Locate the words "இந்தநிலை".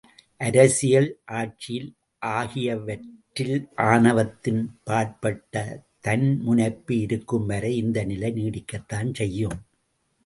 7.75-8.31